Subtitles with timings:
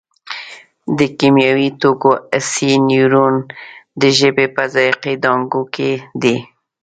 [0.97, 3.35] د کیمیاوي توکو حسي نیورون
[4.01, 6.37] د ژبې په ذایقې دانکو کې دي.